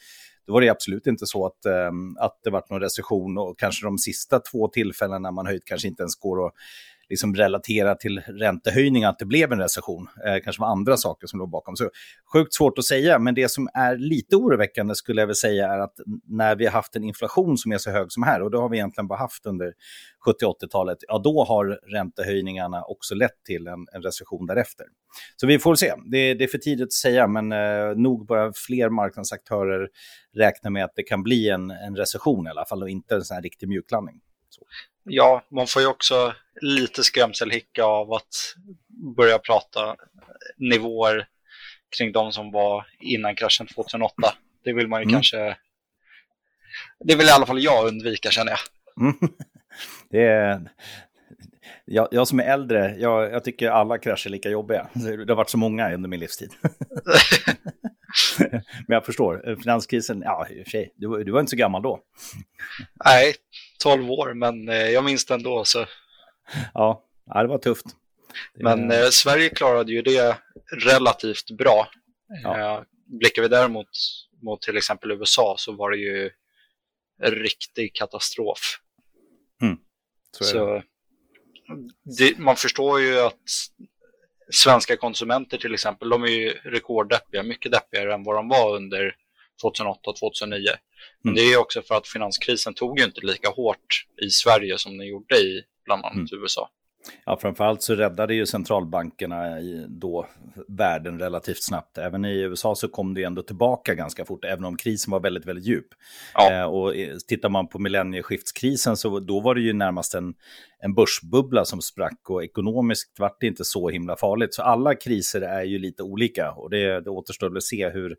då 0.48 0.53
var 0.53 0.62
det 0.62 0.69
absolut 0.69 1.07
inte 1.07 1.25
så 1.25 1.46
att, 1.46 1.89
um, 1.89 2.17
att 2.19 2.39
det 2.43 2.50
var 2.50 2.63
någon 2.69 2.81
recession 2.81 3.38
och 3.38 3.60
kanske 3.60 3.86
de 3.86 3.98
sista 3.98 4.39
två 4.39 4.67
tillfällena 4.67 5.31
man 5.31 5.46
höjt 5.46 5.65
kanske 5.65 5.88
inte 5.88 6.03
ens 6.03 6.15
går 6.15 6.48
att 6.48 6.53
liksom 7.09 7.35
relatera 7.35 7.95
till 7.95 8.19
räntehöjningar 8.19 9.09
att 9.09 9.19
det 9.19 9.25
blev 9.25 9.51
en 9.51 9.59
recession. 9.59 10.07
Eh, 10.25 10.43
kanske 10.43 10.61
var 10.61 10.67
andra 10.67 10.97
saker 10.97 11.27
som 11.27 11.39
låg 11.39 11.49
bakom. 11.49 11.75
Så 11.75 11.89
sjukt 12.33 12.53
svårt 12.53 12.77
att 12.77 12.85
säga, 12.85 13.19
men 13.19 13.35
det 13.35 13.51
som 13.51 13.69
är 13.73 13.97
lite 13.97 14.35
oroväckande 14.35 14.95
skulle 14.95 15.21
jag 15.21 15.27
väl 15.27 15.35
säga 15.35 15.67
är 15.73 15.79
att 15.79 15.93
när 16.27 16.55
vi 16.55 16.65
har 16.65 16.71
haft 16.71 16.95
en 16.95 17.03
inflation 17.03 17.57
som 17.57 17.71
är 17.71 17.77
så 17.77 17.91
hög 17.91 18.11
som 18.11 18.23
här, 18.23 18.41
och 18.41 18.51
det 18.51 18.57
har 18.57 18.69
vi 18.69 18.77
egentligen 18.77 19.07
bara 19.07 19.19
haft 19.19 19.45
under 19.45 19.73
70-80-talet, 20.25 20.97
ja 21.07 21.21
då 21.23 21.43
har 21.43 21.65
räntehöjningarna 21.65 22.83
också 22.83 23.15
lett 23.15 23.43
till 23.45 23.67
en, 23.67 23.87
en 23.93 24.01
recession 24.01 24.45
därefter. 24.45 24.85
Så 25.35 25.47
vi 25.47 25.59
får 25.59 25.75
se. 25.75 25.93
Det, 26.11 26.33
det 26.33 26.43
är 26.43 26.47
för 26.47 26.57
tidigt 26.57 26.85
att 26.85 26.93
säga, 26.93 27.27
men 27.27 27.51
eh, 27.51 27.95
nog 27.95 28.27
börjar 28.27 28.51
fler 28.55 28.89
marknadsaktörer 28.89 29.89
räkna 30.35 30.69
med 30.69 30.83
att 30.83 30.95
det 30.95 31.03
kan 31.03 31.23
bli 31.23 31.49
en, 31.49 31.71
en 31.71 31.95
recession 31.95 32.47
i 32.47 32.49
alla 32.49 32.65
fall 32.65 32.83
och 32.83 32.89
inte 32.89 33.15
en 33.15 33.21
sån 33.21 33.35
här 33.35 33.41
riktig 33.41 33.69
mjuklandning. 33.69 34.21
Så. 34.57 34.65
Ja, 35.03 35.43
man 35.49 35.67
får 35.67 35.81
ju 35.81 35.87
också 35.87 36.33
lite 36.61 37.03
skrämselhicka 37.03 37.83
av 37.83 38.13
att 38.13 38.55
börja 39.15 39.39
prata 39.39 39.95
nivåer 40.57 41.27
kring 41.97 42.11
de 42.11 42.31
som 42.31 42.51
var 42.51 42.85
innan 42.99 43.35
kraschen 43.35 43.67
2008. 43.67 44.13
Det 44.63 44.73
vill 44.73 44.87
man 44.87 44.99
ju 44.99 45.03
mm. 45.03 45.13
kanske... 45.13 45.57
Det 46.99 47.15
vill 47.15 47.27
i 47.27 47.31
alla 47.31 47.45
fall 47.45 47.63
jag 47.63 47.87
undvika 47.87 48.31
känner 48.31 48.51
jag. 48.51 48.59
Mm. 49.05 49.17
Det 50.09 50.23
är, 50.23 50.61
jag, 51.85 52.07
jag 52.11 52.27
som 52.27 52.39
är 52.39 52.43
äldre, 52.43 52.95
jag, 52.97 53.31
jag, 53.31 53.43
tycker 53.43 53.69
alla 53.69 53.97
krascher 53.97 54.27
är 54.27 54.31
lika 54.31 54.49
jobbiga. 54.49 54.87
Det 54.93 55.31
har 55.31 55.35
varit 55.35 55.49
så 55.49 55.57
många 55.57 55.93
under 55.93 56.09
min 56.09 56.19
livstid. 56.19 56.51
Men 58.87 58.95
jag 58.95 59.05
förstår, 59.05 59.57
finanskrisen, 59.61 60.21
ja 60.25 60.47
i 60.49 60.61
och 60.61 60.65
för 60.65 60.71
sig, 60.71 60.93
du, 60.95 61.23
du 61.23 61.31
var 61.31 61.39
inte 61.39 61.49
så 61.49 61.55
gammal 61.55 61.81
då. 61.81 61.99
Nej, 63.05 63.33
12 63.84 64.12
år, 64.12 64.34
men 64.34 64.69
eh, 64.69 64.89
jag 64.89 65.03
minns 65.03 65.25
det 65.25 65.34
ändå. 65.34 65.63
Så. 65.65 65.86
Ja, 66.74 67.03
det 67.25 67.48
var 67.48 67.57
tufft. 67.57 67.86
Men 68.53 68.91
eh, 68.91 69.07
Sverige 69.10 69.50
klarade 69.50 69.91
ju 69.91 70.01
det 70.01 70.38
relativt 70.86 71.51
bra. 71.51 71.88
Ja. 72.43 72.60
Eh, 72.60 72.84
blickar 73.05 73.41
vi 73.41 73.48
däremot 73.48 73.89
mot 74.41 74.62
till 74.62 74.77
exempel 74.77 75.12
USA 75.12 75.55
så 75.57 75.72
var 75.72 75.91
det 75.91 75.98
ju 75.98 76.31
en 77.24 77.31
riktig 77.31 77.96
katastrof. 77.96 78.79
Mm. 79.62 79.77
Så, 80.31 80.43
så 80.43 80.84
det, 82.17 82.38
man 82.38 82.55
förstår 82.55 83.01
ju 83.01 83.19
att 83.19 83.41
svenska 84.51 84.98
konsumenter 84.98 85.57
till 85.57 85.74
exempel, 85.74 86.10
de 86.10 86.24
är 86.24 86.27
ju 86.27 86.50
rekorddeppiga, 86.50 87.43
mycket 87.43 87.72
deppigare 87.72 88.13
än 88.13 88.24
vad 88.24 88.36
de 88.36 88.50
var 88.50 88.75
under 88.75 89.15
2008 89.61 90.09
och 90.09 90.15
2009. 90.15 90.65
Men 91.23 91.33
mm. 91.33 91.35
det 91.35 91.53
är 91.53 91.57
också 91.57 91.81
för 91.81 91.95
att 91.95 92.07
finanskrisen 92.07 92.73
tog 92.73 92.99
ju 92.99 93.05
inte 93.05 93.21
lika 93.21 93.49
hårt 93.49 94.05
i 94.21 94.29
Sverige 94.29 94.77
som 94.77 94.97
den 94.97 95.07
gjorde 95.07 95.37
i 95.37 95.63
bland 95.85 96.05
annat 96.05 96.31
mm. 96.31 96.43
USA. 96.43 96.69
Ja, 97.25 97.38
framförallt 97.42 97.82
så 97.82 97.96
räddade 97.96 98.36
ju 98.36 98.46
centralbankerna 98.46 99.56
då 99.88 100.27
världen 100.68 101.20
relativt 101.20 101.63
snabbt. 101.63 101.98
Även 101.98 102.25
i 102.25 102.39
USA 102.39 102.75
så 102.75 102.88
kom 102.88 103.13
det 103.13 103.24
ändå 103.24 103.42
tillbaka 103.42 103.96
ganska 103.96 104.25
fort, 104.25 104.46
även 104.46 104.66
om 104.66 104.77
krisen 104.77 105.12
var 105.12 105.20
väldigt, 105.20 105.46
väldigt 105.46 105.66
djup. 105.66 105.88
Ja. 106.34 106.54
Eh, 106.54 106.63
och 106.63 106.94
tittar 107.27 107.50
man 107.50 107.68
på 107.68 107.80
millennieskiftskrisen 107.80 108.98
så 108.98 109.20
då 109.20 109.39
var 109.39 109.56
det 109.56 109.62
ju 109.62 109.74
närmast 109.74 110.13
en, 110.13 110.34
en 110.80 110.94
börsbubbla 110.94 111.66
som 111.66 111.82
sprack 111.82 112.30
och 112.30 112.44
ekonomiskt 112.44 113.20
var 113.20 113.32
det 113.39 113.48
inte 113.48 113.66
så 113.66 113.89
himla 113.89 114.16
farligt. 114.16 114.54
Så 114.54 114.62
alla 114.62 114.96
kriser 114.96 115.42
är 115.42 115.63
ju 115.63 115.80
lite 115.80 116.04
olika 116.04 116.51
och 116.51 116.70
det, 116.70 117.01
det 117.01 117.10
återstår 117.10 117.58
att 117.58 117.63
se 117.63 117.89
hur, 117.89 118.16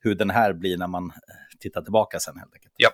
hur 0.00 0.14
den 0.14 0.30
här 0.30 0.52
blir 0.52 0.78
när 0.78 0.86
man 0.86 1.12
tittar 1.60 1.82
tillbaka 1.82 2.18
sen 2.18 2.38
helt 2.38 2.54
enkelt. 2.54 2.74
Ja. 2.76 2.90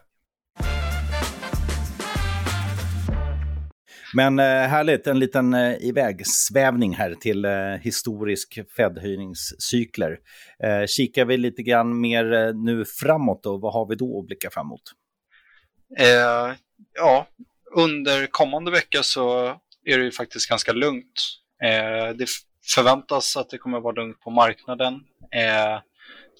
Men 4.14 4.38
eh, 4.38 4.44
härligt, 4.44 5.06
en 5.06 5.18
liten 5.18 5.54
eh, 5.54 5.76
ivägsvävning 5.80 6.94
här 6.94 7.14
till 7.14 7.44
eh, 7.44 7.52
historisk 7.82 8.58
Fed-höjningscykler. 8.76 10.18
Eh, 10.62 10.86
kikar 10.86 11.24
vi 11.24 11.36
lite 11.36 11.62
grann 11.62 12.00
mer 12.00 12.32
eh, 12.32 12.54
nu 12.54 12.84
framåt 12.84 13.42
då, 13.42 13.56
vad 13.56 13.72
har 13.72 13.86
vi 13.86 13.94
då 13.94 14.20
att 14.20 14.26
blicka 14.26 14.50
framåt? 14.50 14.82
Eh, 15.98 16.54
ja, 16.94 17.26
under 17.76 18.26
kommande 18.26 18.70
vecka 18.70 19.02
så 19.02 19.46
är 19.84 19.98
det 19.98 20.04
ju 20.04 20.10
faktiskt 20.10 20.48
ganska 20.48 20.72
lugnt. 20.72 21.20
Eh, 21.64 22.16
det 22.16 22.26
förväntas 22.74 23.36
att 23.36 23.50
det 23.50 23.58
kommer 23.58 23.80
vara 23.80 23.94
lugnt 23.94 24.20
på 24.20 24.30
marknaden. 24.30 25.00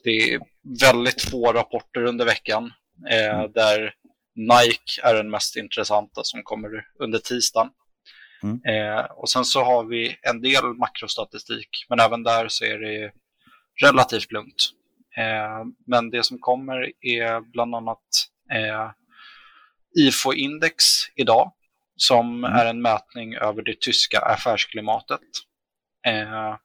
det 0.04 0.10
är 0.10 0.40
väldigt 0.80 1.22
få 1.22 1.52
rapporter 1.52 2.04
under 2.04 2.24
veckan 2.24 2.72
mm. 3.10 3.52
där 3.52 3.94
Nike 4.34 5.02
är 5.02 5.14
den 5.14 5.30
mest 5.30 5.56
intressanta 5.56 6.24
som 6.24 6.42
kommer 6.42 6.70
under 6.98 7.18
tisdagen. 7.18 7.70
Mm. 8.42 8.60
Eh, 8.64 9.04
och 9.04 9.30
sen 9.30 9.44
så 9.44 9.64
har 9.64 9.84
vi 9.84 10.16
en 10.22 10.40
del 10.40 10.64
makrostatistik, 10.64 11.86
men 11.88 12.00
även 12.00 12.22
där 12.22 12.48
så 12.48 12.64
är 12.64 12.78
det 12.78 13.12
relativt 13.82 14.32
lugnt. 14.32 14.70
Eh, 15.16 15.64
men 15.86 16.10
det 16.10 16.22
som 16.22 16.38
kommer 16.38 16.92
är 17.00 17.40
bland 17.40 17.74
annat 17.74 18.02
eh, 18.52 18.90
IFO-index 19.98 20.84
idag, 21.16 21.52
som 21.96 22.44
mm. 22.44 22.58
är 22.58 22.66
en 22.66 22.82
mätning 22.82 23.34
över 23.34 23.62
det 23.62 23.80
tyska 23.80 24.18
affärsklimatet. 24.18 25.20
Eh, 26.06 26.56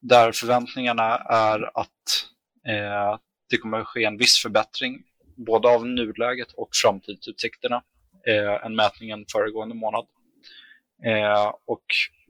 där 0.00 0.32
förväntningarna 0.32 1.18
är 1.18 1.78
att 1.80 2.28
eh, 2.68 3.18
det 3.50 3.56
kommer 3.56 3.80
att 3.80 3.86
ske 3.86 4.04
en 4.04 4.18
viss 4.18 4.38
förbättring 4.42 5.02
både 5.36 5.68
av 5.68 5.86
nuläget 5.86 6.52
och 6.52 6.68
framtidsutsikterna 6.82 7.82
eh, 8.26 8.66
än 8.66 8.76
mätningen 8.76 9.24
föregående 9.32 9.74
månad. 9.74 10.06
Eh, 11.04 11.54
och 11.66 11.84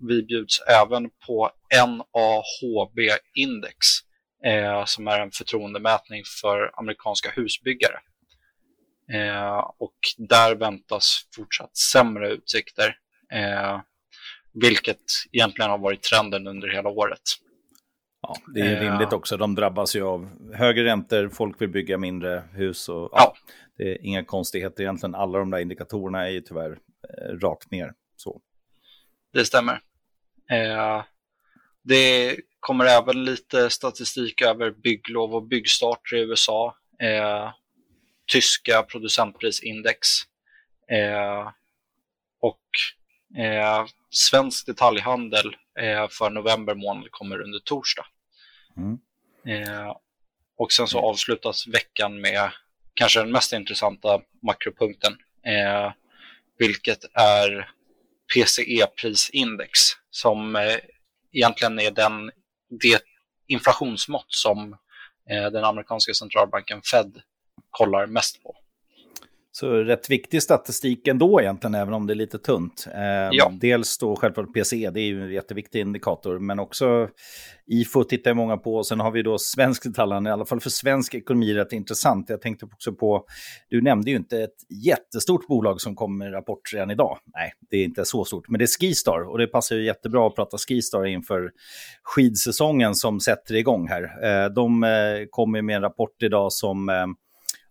vi 0.08 0.22
bjuds 0.22 0.60
även 0.60 1.10
på 1.26 1.50
NAHB-index 1.86 3.76
eh, 4.44 4.84
som 4.84 5.08
är 5.08 5.20
en 5.20 5.30
förtroendemätning 5.30 6.22
för 6.40 6.70
amerikanska 6.80 7.30
husbyggare. 7.30 7.98
Eh, 9.12 9.70
och 9.78 9.98
där 10.18 10.54
väntas 10.54 11.28
fortsatt 11.36 11.76
sämre 11.76 12.30
utsikter, 12.30 12.96
eh, 13.32 13.80
vilket 14.52 15.02
egentligen 15.32 15.70
har 15.70 15.78
varit 15.78 16.02
trenden 16.02 16.46
under 16.46 16.68
hela 16.68 16.88
året. 16.88 17.22
Ja, 18.22 18.36
det 18.54 18.60
är 18.60 18.80
rimligt 18.80 19.12
också. 19.12 19.36
De 19.36 19.54
drabbas 19.54 19.96
ju 19.96 20.02
av 20.02 20.28
högre 20.54 20.84
räntor, 20.84 21.28
folk 21.28 21.60
vill 21.60 21.68
bygga 21.68 21.98
mindre 21.98 22.42
hus. 22.52 22.88
Och, 22.88 22.96
ja. 22.96 23.08
ja 23.12 23.34
det 23.76 23.92
är 23.92 23.98
inga 24.06 24.24
konstigheter 24.24 24.82
egentligen. 24.82 25.14
Alla 25.14 25.38
de 25.38 25.50
där 25.50 25.58
indikatorerna 25.58 26.26
är 26.26 26.30
ju 26.30 26.40
tyvärr 26.40 26.70
eh, 26.70 27.38
rakt 27.38 27.70
ner. 27.70 27.92
Så. 28.16 28.40
Det 29.32 29.44
stämmer. 29.44 29.80
Eh, 30.50 31.04
det 31.82 32.36
kommer 32.60 32.84
även 32.84 33.24
lite 33.24 33.70
statistik 33.70 34.42
över 34.42 34.70
bygglov 34.70 35.34
och 35.34 35.42
byggstarter 35.42 36.16
i 36.16 36.20
USA. 36.20 36.76
Eh, 37.02 37.50
tyska 38.32 38.82
producentprisindex. 38.82 40.08
Eh, 40.90 41.48
och 42.40 43.40
eh, 43.42 43.86
svensk 44.10 44.66
detaljhandel 44.66 45.56
eh, 45.78 46.08
för 46.10 46.30
november 46.30 46.74
månad 46.74 47.10
kommer 47.10 47.40
under 47.40 47.58
torsdag. 47.58 48.06
Mm. 48.76 48.98
Eh, 49.46 49.96
och 50.56 50.72
sen 50.72 50.86
så 50.86 50.98
mm. 50.98 51.08
avslutas 51.08 51.66
veckan 51.66 52.20
med 52.20 52.50
kanske 52.94 53.20
den 53.20 53.32
mest 53.32 53.52
intressanta 53.52 54.20
makropunkten, 54.42 55.12
eh, 55.46 55.92
vilket 56.58 57.04
är 57.14 57.70
PCE-prisindex 58.34 59.70
som 60.10 60.56
eh, 60.56 60.76
egentligen 61.32 61.78
är 61.78 61.90
den, 61.90 62.30
det 62.80 63.02
inflationsmått 63.46 64.26
som 64.28 64.72
eh, 65.30 65.50
den 65.50 65.64
amerikanska 65.64 66.14
centralbanken 66.14 66.82
Fed 66.82 67.20
kollar 67.70 68.06
mest 68.06 68.42
på. 68.42 68.56
Så 69.54 69.72
rätt 69.72 70.10
viktig 70.10 70.42
statistik 70.42 71.08
ändå 71.08 71.40
egentligen, 71.40 71.74
även 71.74 71.94
om 71.94 72.06
det 72.06 72.12
är 72.12 72.14
lite 72.14 72.38
tunt. 72.38 72.86
Eh, 72.94 73.28
ja. 73.30 73.52
Dels 73.60 73.98
då 73.98 74.16
självklart 74.16 74.54
PCE, 74.54 74.90
det 74.90 75.00
är 75.00 75.04
ju 75.04 75.22
en 75.22 75.32
jätteviktig 75.32 75.80
indikator, 75.80 76.38
men 76.38 76.58
också 76.58 77.08
IFO 77.66 78.04
tittar 78.04 78.34
många 78.34 78.56
på. 78.56 78.76
Och 78.76 78.86
sen 78.86 79.00
har 79.00 79.10
vi 79.10 79.22
då 79.22 79.38
svensk 79.38 79.82
detaljhandel, 79.82 80.30
i 80.30 80.32
alla 80.32 80.44
fall 80.44 80.60
för 80.60 80.70
svensk 80.70 81.14
ekonomi 81.14 81.54
rätt 81.54 81.72
intressant. 81.72 82.28
Jag 82.28 82.40
tänkte 82.40 82.66
också 82.66 82.92
på, 82.92 83.24
du 83.68 83.82
nämnde 83.82 84.10
ju 84.10 84.16
inte 84.16 84.42
ett 84.42 84.56
jättestort 84.84 85.46
bolag 85.46 85.80
som 85.80 85.96
kom 85.96 86.18
med 86.18 86.32
rapport 86.32 86.72
redan 86.74 86.90
idag. 86.90 87.18
Nej, 87.34 87.52
det 87.70 87.76
är 87.76 87.84
inte 87.84 88.04
så 88.04 88.24
stort, 88.24 88.48
men 88.48 88.58
det 88.58 88.64
är 88.64 88.80
Skistar 88.80 89.30
och 89.30 89.38
det 89.38 89.46
passar 89.46 89.76
ju 89.76 89.84
jättebra 89.84 90.26
att 90.26 90.34
prata 90.34 90.58
Skistar 90.58 91.06
inför 91.06 91.50
skidsäsongen 92.02 92.94
som 92.94 93.20
sätter 93.20 93.54
igång 93.54 93.88
här. 93.88 94.02
Eh, 94.02 94.52
de 94.54 94.84
eh, 94.84 94.90
kommer 95.30 95.62
med 95.62 95.76
en 95.76 95.82
rapport 95.82 96.22
idag 96.22 96.52
som 96.52 96.88
eh, 96.88 97.06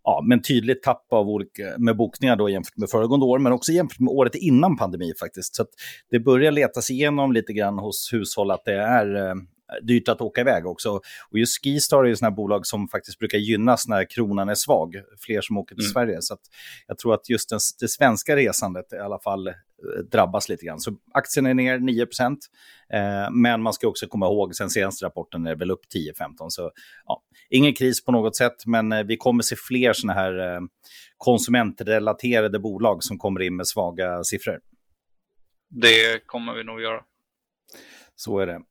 ja, 0.04 0.24
men 0.28 0.42
tydligt 0.42 0.84
tapp 0.84 1.06
av 1.14 1.30
olika, 1.30 1.64
med 1.78 1.98
bokningar 1.98 2.36
då 2.36 2.50
jämfört 2.50 2.78
med 2.78 2.90
föregående 2.90 3.26
år, 3.26 3.40
men 3.40 3.54
också 3.54 3.72
jämfört 3.72 4.00
med 4.00 4.12
året 4.12 4.36
innan 4.36 4.78
pandemi 4.78 5.14
faktiskt. 5.20 5.56
Så 5.56 5.66
det 6.12 6.20
börjar 6.20 6.52
letas 6.52 6.92
igenom 6.92 7.32
lite 7.32 7.54
grann 7.54 7.80
hos 7.80 8.14
hushåll 8.14 8.52
att 8.52 8.66
det 8.66 8.76
är, 8.76 9.16
eh, 9.16 9.36
dyrt 9.82 10.10
att 10.10 10.22
åka 10.22 10.42
iväg 10.42 10.66
också. 10.68 10.90
Och 11.30 11.40
just 11.40 11.64
Skistar 11.64 12.04
är 12.04 12.08
ju 12.08 12.16
sådana 12.16 12.36
bolag 12.36 12.66
som 12.66 12.88
faktiskt 12.88 13.20
brukar 13.20 13.38
gynnas 13.38 13.88
när 13.88 14.10
kronan 14.10 14.50
är 14.50 14.56
svag, 14.56 14.96
fler 15.20 15.42
som 15.42 15.58
åker 15.58 15.76
till 15.76 15.86
mm. 15.86 15.94
Sverige. 15.94 16.18
Så 16.22 16.38
jag 16.88 16.98
tror 16.98 17.14
att 17.14 17.30
just 17.30 17.50
den, 17.50 17.60
det 17.80 17.88
svenska 17.88 18.36
resandet 18.36 18.94
i 18.94 18.98
alla 18.98 19.20
fall 19.20 19.48
eh, 19.48 19.54
drabbas 20.12 20.50
lite 20.50 20.66
grann. 20.66 20.80
Så 20.80 20.92
aktien 21.14 21.46
är 21.46 21.54
ner 21.54 21.80
9 21.80 22.04
eh, 22.94 23.32
men 23.32 23.62
man 23.62 23.74
ska 23.74 23.88
också 23.88 24.08
komma 24.08 24.26
ihåg, 24.26 24.56
sen 24.56 24.70
senaste 24.70 25.06
rapporten 25.06 25.48
är 25.48 25.56
väl 25.56 25.72
upp 25.72 25.86
10-15. 25.96 26.46
Så 26.50 26.72
ja, 27.06 27.24
ingen 27.50 27.74
kris 27.74 28.06
på 28.06 28.12
något 28.12 28.36
sätt, 28.36 28.66
men 28.66 28.92
eh, 28.92 29.04
vi 29.04 29.18
kommer 29.18 29.44
se 29.44 29.56
fler 29.56 29.94
sådana 29.94 30.20
här 30.20 30.56
eh, 30.56 30.62
konsumentrelaterade 31.18 32.60
bolag 32.60 33.04
som 33.04 33.18
kommer 33.18 33.42
in 33.42 33.56
med 33.56 33.68
svaga 33.68 34.24
siffror. 34.24 34.60
Det 35.70 36.28
kommer 36.28 36.54
vi 36.54 36.64
nog 36.64 36.82
göra. 36.82 37.02
Så 38.16 38.40
är 38.40 38.48
det. 38.48 38.62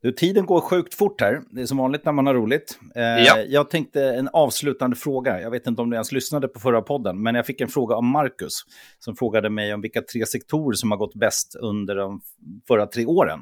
Du, 0.00 0.12
tiden 0.12 0.46
går 0.46 0.60
sjukt 0.60 0.94
fort 0.94 1.20
här. 1.20 1.42
Det 1.50 1.60
är 1.60 1.66
som 1.66 1.78
vanligt 1.78 2.04
när 2.04 2.12
man 2.12 2.26
har 2.26 2.34
roligt. 2.34 2.78
Eh, 2.94 3.02
ja. 3.02 3.38
Jag 3.38 3.70
tänkte 3.70 4.04
en 4.04 4.28
avslutande 4.32 4.96
fråga. 4.96 5.40
Jag 5.40 5.50
vet 5.50 5.66
inte 5.66 5.82
om 5.82 5.90
du 5.90 5.96
ens 5.96 6.12
lyssnade 6.12 6.48
på 6.48 6.60
förra 6.60 6.82
podden, 6.82 7.22
men 7.22 7.34
jag 7.34 7.46
fick 7.46 7.60
en 7.60 7.68
fråga 7.68 7.94
av 7.94 8.04
Marcus 8.04 8.52
som 8.98 9.16
frågade 9.16 9.50
mig 9.50 9.74
om 9.74 9.80
vilka 9.80 10.02
tre 10.02 10.26
sektorer 10.26 10.74
som 10.74 10.90
har 10.90 10.98
gått 10.98 11.14
bäst 11.14 11.56
under 11.60 11.96
de 11.96 12.20
förra 12.68 12.86
tre 12.86 13.06
åren. 13.06 13.40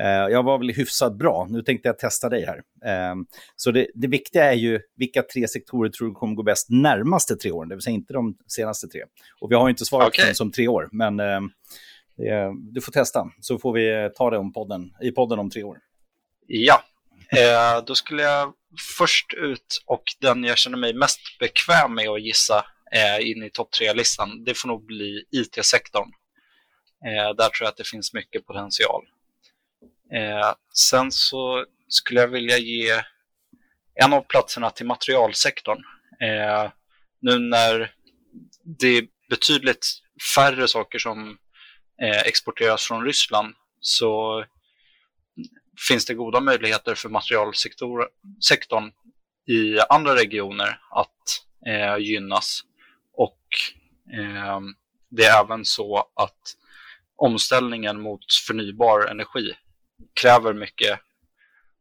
Eh, 0.00 0.06
jag 0.06 0.42
var 0.42 0.58
väl 0.58 0.70
hyfsat 0.70 1.18
bra. 1.18 1.46
Nu 1.50 1.62
tänkte 1.62 1.88
jag 1.88 1.98
testa 1.98 2.28
dig 2.28 2.46
här. 2.46 2.62
Eh, 2.84 3.14
så 3.56 3.70
det, 3.70 3.86
det, 3.94 4.08
viktiga 4.08 4.52
är 4.52 4.56
ju 4.56 4.80
vilka 4.96 5.22
tre 5.22 5.48
sektorer 5.48 5.90
tror 5.90 6.08
du 6.08 6.14
kommer 6.14 6.34
gå 6.34 6.42
bäst 6.42 6.70
närmaste 6.70 7.36
tre 7.36 7.50
åren, 7.50 7.68
det 7.68 7.74
vill 7.74 7.82
säga 7.82 7.94
inte 7.94 8.12
de 8.12 8.36
senaste 8.46 8.88
tre. 8.88 9.02
Och 9.40 9.50
vi 9.50 9.54
har 9.54 9.66
ju 9.66 9.70
inte 9.70 9.84
svarat 9.84 10.08
okay. 10.08 10.34
som 10.34 10.52
tre 10.52 10.68
år, 10.68 10.88
men 10.92 11.20
eh, 12.18 12.52
du 12.52 12.80
får 12.80 12.92
testa, 12.92 13.30
så 13.40 13.58
får 13.58 13.72
vi 13.72 14.04
eh, 14.04 14.08
ta 14.08 14.30
det 14.30 14.38
om 14.38 14.52
podden, 14.52 14.92
i 15.02 15.10
podden 15.10 15.38
om 15.38 15.50
tre 15.50 15.62
år. 15.62 15.78
Ja, 16.46 16.82
eh, 17.36 17.84
då 17.84 17.94
skulle 17.94 18.22
jag 18.22 18.52
först 18.98 19.34
ut 19.34 19.82
och 19.86 20.02
den 20.20 20.44
jag 20.44 20.58
känner 20.58 20.78
mig 20.78 20.94
mest 20.94 21.20
bekväm 21.40 21.94
med 21.94 22.08
att 22.08 22.22
gissa 22.22 22.64
eh, 22.92 23.30
in 23.30 23.42
i 23.42 23.50
topp 23.50 23.70
tre-listan, 23.70 24.44
det 24.44 24.54
får 24.54 24.68
nog 24.68 24.86
bli 24.86 25.24
IT-sektorn. 25.30 26.12
Eh, 27.04 27.34
där 27.36 27.48
tror 27.48 27.60
jag 27.60 27.68
att 27.68 27.76
det 27.76 27.88
finns 27.88 28.14
mycket 28.14 28.46
potential. 28.46 29.02
Eh, 30.12 30.52
sen 30.74 31.12
så 31.12 31.64
skulle 31.88 32.20
jag 32.20 32.28
vilja 32.28 32.58
ge 32.58 33.02
en 33.94 34.12
av 34.12 34.20
platserna 34.20 34.70
till 34.70 34.86
materialsektorn. 34.86 35.78
Eh, 36.20 36.70
nu 37.20 37.38
när 37.38 37.94
det 38.64 38.88
är 38.88 39.06
betydligt 39.30 39.86
färre 40.34 40.68
saker 40.68 40.98
som 40.98 41.38
Eh, 42.02 42.20
exporteras 42.26 42.82
från 42.82 43.04
Ryssland 43.04 43.54
så 43.80 44.44
finns 45.88 46.06
det 46.06 46.14
goda 46.14 46.40
möjligheter 46.40 46.94
för 46.94 47.08
materialsektorn 47.08 48.92
i 49.46 49.78
andra 49.88 50.14
regioner 50.14 50.80
att 50.90 51.44
eh, 51.66 51.98
gynnas. 51.98 52.60
Och 53.12 53.40
eh, 54.18 54.60
det 55.10 55.24
är 55.24 55.44
även 55.44 55.64
så 55.64 56.10
att 56.14 56.56
omställningen 57.16 58.00
mot 58.00 58.32
förnybar 58.46 59.06
energi 59.06 59.52
kräver 60.20 60.54
mycket 60.54 61.00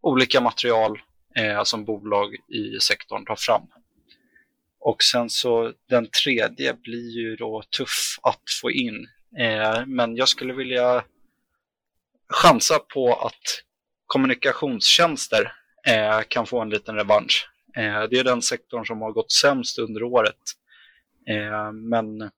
olika 0.02 0.42
material 0.42 1.02
eh, 1.36 1.64
som 1.64 1.86
bolag 1.86 2.36
i 2.36 2.80
sektorn 2.80 3.26
tar 3.26 3.36
fram. 3.36 3.68
Och 4.80 5.04
sen 5.04 5.30
så 5.30 5.74
den 5.90 6.08
tredje 6.24 6.74
blir 6.74 7.10
ju 7.10 7.36
då 7.36 7.64
tuff 7.78 8.20
att 8.22 8.44
få 8.62 8.72
in 8.72 9.08
Eh, 9.40 9.86
men 9.86 10.16
jag 10.16 10.30
skulle 10.30 10.54
vilja 10.54 11.04
chansa 12.30 12.80
på 12.80 13.14
att 13.14 13.64
kommunikationstjänster 14.06 15.54
eh, 15.88 16.22
kan 16.28 16.46
få 16.46 16.62
en 16.62 16.70
liten 16.70 16.96
revansch. 16.96 17.50
Eh, 17.76 18.04
det 18.04 18.20
är 18.20 18.24
den 18.24 18.42
sektorn 18.42 18.86
som 18.86 19.02
har 19.02 19.12
gått 19.12 19.32
sämst 19.32 19.80
under 19.80 20.04
året. 20.04 20.40
men 21.74 22.32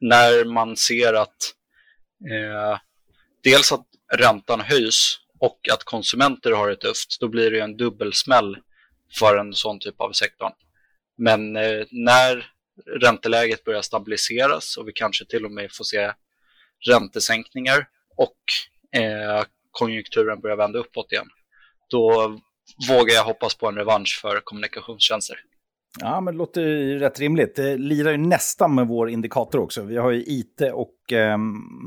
när 0.00 0.44
man 0.44 0.76
ser 0.76 1.14
att 1.14 1.54
dels 3.44 3.72
att 3.72 3.86
räntan 4.18 4.60
höjs 4.60 5.18
och 5.38 5.60
att 5.72 5.84
konsumenter 5.84 6.52
har 6.52 6.68
det 6.68 6.76
tufft, 6.76 7.20
då 7.20 7.28
blir 7.28 7.50
det 7.50 7.60
en 7.60 7.76
dubbelsmäll 7.76 8.58
för 9.18 9.36
en 9.36 9.52
sån 9.54 9.78
typ 9.78 10.00
av 10.00 10.12
sektor. 10.12 10.50
Men 11.16 11.52
när 11.90 12.55
ränteläget 12.84 13.64
börjar 13.64 13.82
stabiliseras 13.82 14.76
och 14.76 14.88
vi 14.88 14.92
kanske 14.92 15.24
till 15.24 15.44
och 15.44 15.52
med 15.52 15.72
får 15.72 15.84
se 15.84 16.12
räntesänkningar 16.86 17.88
och 18.16 18.38
eh, 19.00 19.44
konjunkturen 19.70 20.40
börjar 20.40 20.56
vända 20.56 20.78
uppåt 20.78 21.12
igen. 21.12 21.28
Då 21.90 22.38
vågar 22.88 23.14
jag 23.14 23.24
hoppas 23.24 23.54
på 23.54 23.68
en 23.68 23.76
revansch 23.76 24.18
för 24.22 24.40
kommunikationstjänster. 24.40 25.38
Ja, 26.00 26.20
men 26.20 26.34
det 26.34 26.38
låter 26.38 26.60
ju 26.60 26.98
rätt 26.98 27.20
rimligt. 27.20 27.56
Det 27.56 27.76
lirar 27.76 28.10
ju 28.10 28.16
nästan 28.16 28.74
med 28.74 28.86
vår 28.86 29.10
indikator 29.10 29.60
också. 29.60 29.82
Vi 29.82 29.96
har 29.96 30.10
ju 30.10 30.24
IT 30.26 30.62
och 30.72 31.12
eh, 31.12 31.36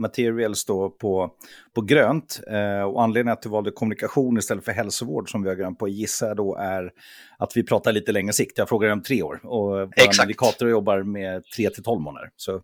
materials 0.01 0.65
då 0.65 0.89
på, 0.89 1.31
på 1.75 1.81
grönt. 1.81 2.39
Eh, 2.51 2.81
och 2.81 3.03
anledningen 3.03 3.33
att 3.33 3.45
vi 3.45 3.49
valde 3.49 3.71
kommunikation 3.71 4.37
istället 4.37 4.65
för 4.65 4.71
hälsovård 4.71 5.31
som 5.31 5.43
vi 5.43 5.49
har 5.49 5.55
grönt 5.55 5.79
på 5.79 5.87
gissar 5.87 6.35
då 6.35 6.55
är 6.55 6.91
att 7.37 7.57
vi 7.57 7.63
pratar 7.63 7.91
lite 7.91 8.11
längre 8.11 8.33
sikt. 8.33 8.57
Jag 8.57 8.69
frågar 8.69 8.89
om 8.89 9.03
tre 9.03 9.23
år 9.23 9.39
och 9.43 9.69
vår 9.69 9.89
indikator 10.21 10.69
jobbar 10.69 11.03
med 11.03 11.43
tre 11.55 11.69
till 11.69 11.83
tolv 11.83 12.01
månader. 12.01 12.29
Så, 12.35 12.61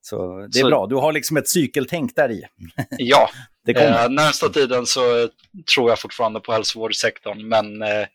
så 0.00 0.38
det 0.38 0.58
är 0.58 0.62
så, 0.62 0.68
bra, 0.68 0.86
du 0.86 0.96
har 0.96 1.12
liksom 1.12 1.36
ett 1.36 1.48
cykeltänk 1.48 2.16
där 2.16 2.30
i. 2.30 2.42
Ja, 2.98 3.30
eh, 3.68 4.10
närmsta 4.10 4.48
tiden 4.48 4.86
så 4.86 5.28
tror 5.74 5.88
jag 5.88 5.98
fortfarande 5.98 6.40
på 6.40 6.52
hälsovårdssektorn, 6.52 7.48
men 7.48 7.82
eh, 7.82 8.06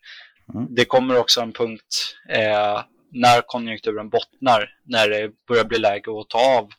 Mm. 0.53 0.67
Det 0.69 0.85
kommer 0.85 1.17
också 1.17 1.41
en 1.41 1.53
punkt 1.53 2.17
eh, 2.29 2.81
när 3.11 3.41
konjunkturen 3.41 4.09
bottnar, 4.09 4.69
när 4.83 5.09
det 5.09 5.31
börjar 5.47 5.65
bli 5.65 5.77
läge 5.77 6.19
att 6.19 6.29
ta 6.29 6.57
av 6.57 6.69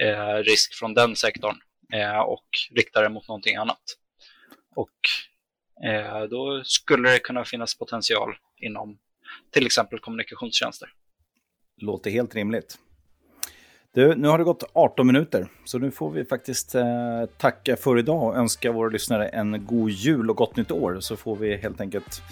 eh, 0.00 0.42
risk 0.44 0.74
från 0.74 0.94
den 0.94 1.16
sektorn 1.16 1.56
eh, 1.92 2.18
och 2.18 2.46
rikta 2.70 3.00
det 3.00 3.08
mot 3.08 3.28
någonting 3.28 3.56
annat. 3.56 3.82
Och 4.74 4.98
eh, 5.88 6.22
då 6.22 6.62
skulle 6.64 7.10
det 7.10 7.18
kunna 7.18 7.44
finnas 7.44 7.78
potential 7.78 8.34
inom 8.60 8.98
till 9.50 9.66
exempel 9.66 9.98
kommunikationstjänster. 9.98 10.88
Låter 11.76 12.10
helt 12.10 12.34
rimligt. 12.34 12.78
Du, 13.94 14.14
nu 14.14 14.28
har 14.28 14.38
det 14.38 14.44
gått 14.44 14.64
18 14.72 15.06
minuter, 15.06 15.48
så 15.64 15.78
nu 15.78 15.90
får 15.90 16.10
vi 16.10 16.24
faktiskt 16.24 16.74
eh, 16.74 17.24
tacka 17.38 17.76
för 17.76 17.98
idag 17.98 18.22
och 18.22 18.36
önska 18.36 18.72
våra 18.72 18.88
lyssnare 18.88 19.28
en 19.28 19.66
god 19.66 19.90
jul 19.90 20.30
och 20.30 20.36
gott 20.36 20.56
nytt 20.56 20.70
år. 20.70 21.00
Så 21.00 21.16
får 21.16 21.36
vi 21.36 21.56
helt 21.56 21.80
enkelt 21.80 22.22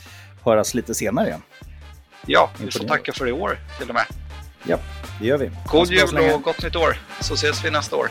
höras 0.45 0.75
lite 0.75 0.95
senare 0.95 1.27
igen. 1.27 1.43
Ja, 2.27 2.51
vi 2.59 2.71
får 2.71 2.85
tacka 2.85 3.13
för 3.13 3.29
i 3.29 3.33
år 3.33 3.59
till 3.79 3.89
och 3.89 3.95
med. 3.95 4.07
Ja, 4.65 4.79
det 5.21 5.27
gör 5.27 5.39
vi. 5.39 5.51
God 5.67 5.91
jul 5.91 6.33
och 6.35 6.43
gott 6.43 6.63
nytt 6.63 6.77
år, 6.77 6.97
så 7.21 7.35
ses 7.35 7.65
vi 7.65 7.71
nästa 7.71 7.97
år. 7.97 8.11